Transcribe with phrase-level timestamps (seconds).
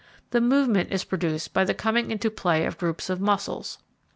[0.31, 3.77] The movement is produced by the coming into play of groups of muscles.